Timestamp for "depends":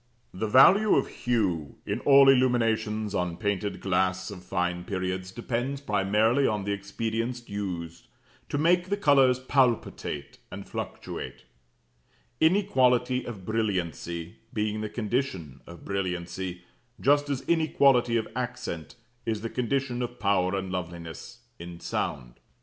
5.31-5.79